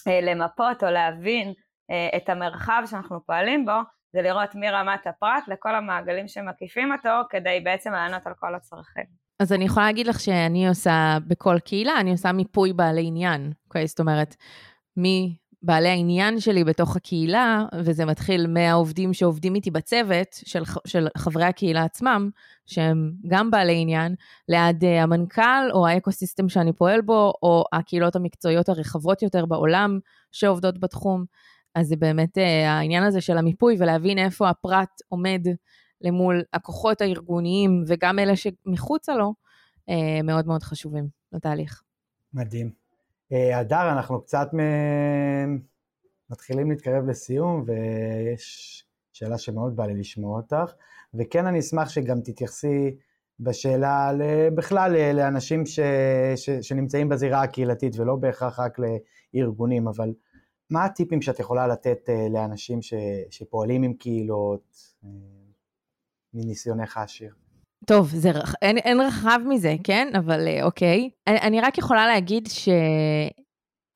[0.07, 1.53] אה, למפות או להבין
[1.91, 3.79] אה, את המרחב שאנחנו פועלים בו,
[4.13, 9.25] זה לראות מרמת הפרט לכל המעגלים שמקיפים אותו, כדי בעצם לענות על כל הצרכים.
[9.39, 13.83] אז אני יכולה להגיד לך שאני עושה בכל קהילה, אני עושה מיפוי בעלי עניין, אוקיי?
[13.83, 13.87] Okay?
[13.87, 14.35] זאת אומרת,
[15.65, 21.83] מבעלי העניין שלי בתוך הקהילה, וזה מתחיל מהעובדים שעובדים איתי בצוות של, של חברי הקהילה
[21.83, 22.29] עצמם,
[22.65, 24.15] שהם גם בעלי עניין,
[24.49, 29.99] ליד uh, המנכ"ל או האקוסיסטם שאני פועל בו, או הקהילות המקצועיות הרחבות יותר בעולם
[30.31, 31.25] שעובדות בתחום.
[31.75, 35.41] אז זה באמת uh, העניין הזה של המיפוי ולהבין איפה הפרט עומד
[36.01, 39.33] למול הכוחות הארגוניים וגם אלה שמחוצה לו,
[39.89, 41.81] uh, מאוד מאוד חשובים לתהליך.
[42.33, 42.84] מדהים.
[43.31, 44.47] הדר, אנחנו קצת.
[46.29, 50.73] מתחילים להתקרב לסיום, ויש שאלה שמאוד בא לי לשמוע אותך.
[51.13, 52.95] וכן אני אשמח שגם תתייחסי
[53.39, 54.11] בשאלה
[54.55, 55.79] בכלל לאנשים ש,
[56.35, 58.77] ש, שנמצאים בזירה הקהילתית ולא בהכרח רק
[59.33, 60.13] לארגונים, אבל
[60.69, 62.93] מה הטיפים שאת יכולה לתת אה, לאנשים ש,
[63.29, 65.09] שפועלים עם קהילות אה,
[66.33, 67.44] מניסיונך העשיר?
[67.87, 70.07] טוב, זה, אין, אין רחב מזה, כן?
[70.17, 71.09] אבל אה, אוקיי.
[71.27, 72.47] אני, אני רק יכולה להגיד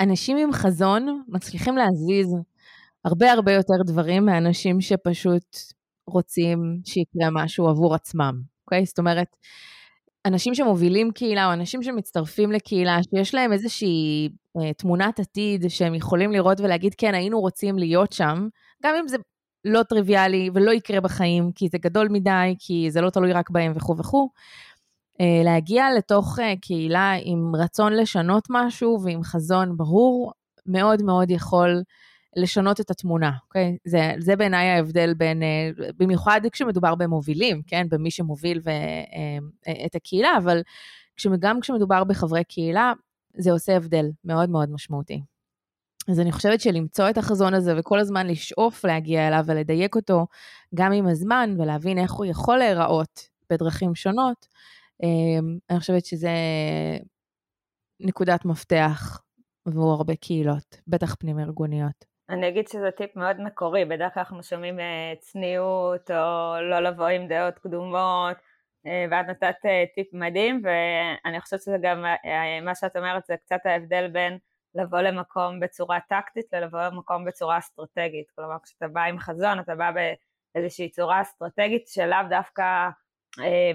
[0.01, 2.35] שאנשים עם חזון מצליחים להזיז
[3.05, 5.57] הרבה הרבה יותר דברים מאנשים שפשוט
[6.07, 8.85] רוצים שיקרה משהו עבור עצמם, אוקיי?
[8.85, 9.35] זאת אומרת,
[10.25, 16.31] אנשים שמובילים קהילה או אנשים שמצטרפים לקהילה, שיש להם איזושהי אה, תמונת עתיד שהם יכולים
[16.31, 18.47] לראות ולהגיד, כן, היינו רוצים להיות שם,
[18.83, 19.17] גם אם זה
[19.65, 23.71] לא טריוויאלי ולא יקרה בחיים, כי זה גדול מדי, כי זה לא תלוי רק בהם
[23.75, 24.29] וכו' וכו',
[25.21, 30.33] אה, להגיע לתוך אה, קהילה עם רצון לשנות משהו ועם חזון ברור,
[30.65, 31.83] מאוד מאוד יכול
[32.35, 33.77] לשנות את התמונה, אוקיי?
[33.85, 37.87] זה, זה בעיניי ההבדל בין, אה, במיוחד כשמדובר במובילים, כן?
[37.89, 38.69] במי שמוביל ו,
[39.85, 40.61] את הקהילה, אבל
[41.39, 42.93] גם כשמדובר בחברי קהילה,
[43.37, 45.21] זה עושה הבדל מאוד מאוד משמעותי.
[46.09, 50.27] אז אני חושבת שלמצוא את החזון הזה וכל הזמן לשאוף להגיע אליו ולדייק אותו
[50.75, 54.47] גם עם הזמן ולהבין איך הוא יכול להיראות בדרכים שונות,
[55.03, 56.29] אה, אני חושבת שזה
[57.99, 59.21] נקודת מפתח
[59.65, 62.05] עבור הרבה קהילות, בטח פנים ארגוניות.
[62.29, 67.07] אני אגיד שזה טיפ מאוד מקורי, בדרך כלל אנחנו שומעים אה, צניעות או לא לבוא
[67.07, 68.37] עם דעות קדומות,
[68.87, 72.05] אה, ואת נתת אה, טיפ מדהים, ואני חושבת שזה גם,
[72.65, 74.37] מה שאת אומרת זה קצת ההבדל בין
[74.75, 78.31] לבוא למקום בצורה טקטית ללבוא למקום בצורה אסטרטגית.
[78.35, 82.89] כלומר, כשאתה בא עם חזון, אתה בא באיזושהי צורה אסטרטגית שלאו דווקא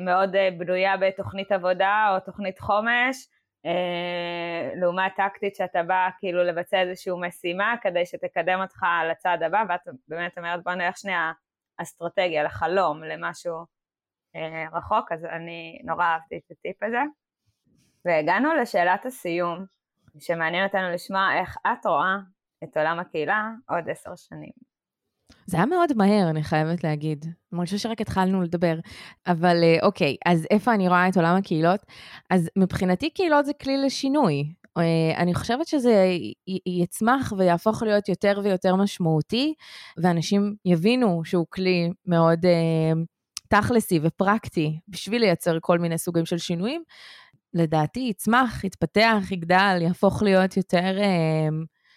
[0.01, 3.29] מאוד בנויה בתוכנית עבודה או תוכנית חומש,
[3.67, 9.81] אה, לעומת טקטית שאתה בא כאילו לבצע איזושהי משימה כדי שתקדם אותך לצד הבא ואת
[10.09, 11.33] באמת אומרת בוא נלך שנייה
[11.77, 13.57] אסטרטגיה, לחלום, למשהו
[14.37, 17.03] אה, רחוק, אז אני נורא אהבתי את הטיפ הזה.
[18.05, 19.65] והגענו לשאלת הסיום,
[20.19, 22.17] שמעניין אותנו לשמוע איך את רואה
[22.65, 24.75] את עולם הקהילה עוד עשר שנים.
[25.47, 27.25] זה היה מאוד מהר, אני חייבת להגיד.
[27.25, 28.75] אני מרגישה שרק התחלנו לדבר.
[29.27, 31.81] אבל אה, אוקיי, אז איפה אני רואה את עולם הקהילות?
[32.31, 34.53] אז מבחינתי קהילות זה כלי לשינוי.
[34.79, 36.07] אה, אני חושבת שזה
[36.67, 39.55] יצמח ויהפוך להיות יותר ויותר משמעותי,
[39.97, 42.93] ואנשים יבינו שהוא כלי מאוד אה,
[43.49, 46.83] תכלסי ופרקטי בשביל לייצר כל מיני סוגים של שינויים.
[47.55, 51.49] לדעתי יצמח, יתפתח, יגדל, יהפוך להיות יותר אה,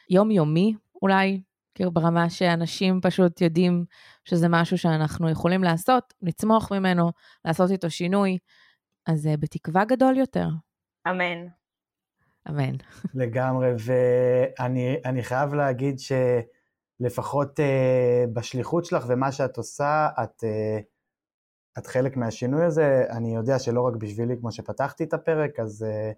[0.10, 1.42] יומיומי אולי,
[1.76, 3.86] כאילו ברמה שאנשים פשוט יודעים
[4.26, 7.12] שזה משהו שאנחנו יכולים לעשות, לצמוח ממנו,
[7.46, 8.38] לעשות איתו שינוי,
[9.08, 10.48] אז uh, בתקווה גדול יותר.
[11.08, 11.48] אמן.
[12.50, 12.76] אמן.
[13.14, 15.96] לגמרי, ואני חייב להגיד
[17.00, 17.64] שלפחות uh,
[18.34, 20.84] בשליחות שלך ומה שאת עושה, את, uh,
[21.78, 23.06] את חלק מהשינוי הזה.
[23.10, 25.86] אני יודע שלא רק בשבילי, כמו שפתחתי את הפרק, אז...
[25.86, 26.16] Uh,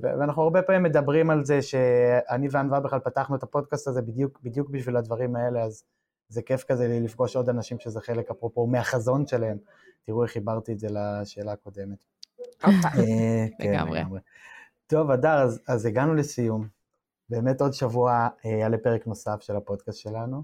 [0.00, 4.70] ואנחנו הרבה פעמים מדברים על זה שאני וענווה בכלל פתחנו את הפודקאסט הזה בדיוק, בדיוק
[4.70, 5.84] בשביל הדברים האלה, אז
[6.28, 9.58] זה כיף כזה לי לפגוש עוד אנשים שזה חלק, אפרופו, מהחזון שלהם.
[10.06, 12.04] תראו איך חיברתי את זה לשאלה הקודמת.
[12.64, 14.20] אה, כן, לגמרי.
[14.86, 16.68] טוב, אדר, אז, אז הגענו לסיום.
[17.28, 20.42] באמת עוד שבוע יעלה פרק נוסף של הפודקאסט שלנו.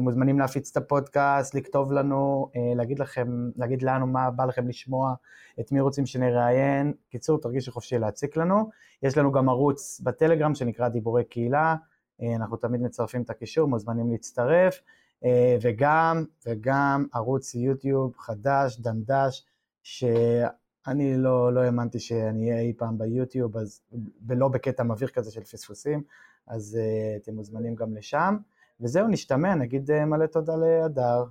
[0.00, 4.68] אתם מוזמנים להפיץ את הפודקאסט, לכתוב לנו, אה, להגיד לכם, להגיד לנו מה בא לכם
[4.68, 5.14] לשמוע,
[5.60, 6.92] את מי רוצים שנראיין.
[7.10, 8.70] קיצור, תרגישו חופשי להציק לנו.
[9.02, 11.76] יש לנו גם ערוץ בטלגרם שנקרא דיבורי קהילה,
[12.22, 14.80] אה, אנחנו תמיד מצרפים את הקישור, מוזמנים להצטרף.
[15.24, 19.46] אה, וגם, וגם ערוץ יוטיוב חדש, דנדש,
[19.82, 23.80] שאני לא, לא האמנתי שאני אהיה אי פעם ביוטיוב, אז,
[24.26, 26.02] ולא בקטע מבהיר כזה של פספוסים,
[26.46, 26.78] אז
[27.22, 28.36] אתם מוזמנים גם לשם.
[28.80, 31.24] וזהו, נשתמע, נגיד אה, מלא תודה להדר.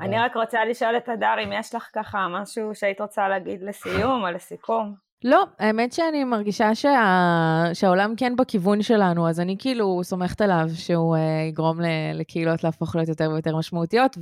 [0.00, 4.22] אני רק רוצה לשאול את הדר אם יש לך ככה משהו שהיית רוצה להגיד לסיום
[4.22, 4.94] או לסיכום.
[5.24, 7.64] לא, האמת שאני מרגישה שה...
[7.74, 11.84] שהעולם כן בכיוון שלנו, אז אני כאילו סומכת עליו שהוא uh, יגרום ל...
[12.14, 14.18] לקהילות להפוך להיות יותר ויותר משמעותיות,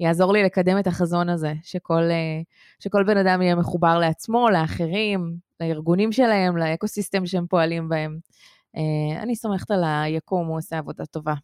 [0.00, 2.44] ויעזור לי לקדם את החזון הזה, שכל, uh,
[2.78, 8.18] שכל בן אדם יהיה מחובר לעצמו, לאחרים, לארגונים שלהם, לאקוסיסטם שהם פועלים בהם.
[8.76, 11.34] Uh, אני סומכת על היקום, הוא עושה עבודה טובה.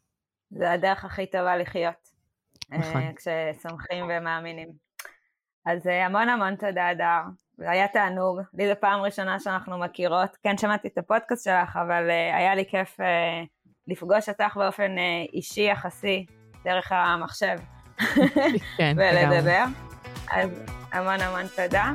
[0.50, 2.16] זה הדרך הכי טובה לחיות.
[2.70, 3.02] נכון.
[3.02, 4.68] אה, כשסומכים ומאמינים.
[5.66, 7.20] אז אה, המון המון תודה, אדר.
[7.58, 8.40] זה היה תענוג.
[8.54, 10.36] לי זו פעם ראשונה שאנחנו מכירות.
[10.42, 12.96] כן, שמעתי את הפודקאסט שלך, אבל uh, היה לי כיף
[13.86, 14.90] לפגוש אותך באופן
[15.32, 16.26] אישי יחסי,
[16.64, 17.56] דרך המחשב.
[18.76, 19.64] כן, ולדבר.
[20.30, 20.50] אז
[20.92, 21.92] המון המון תודה.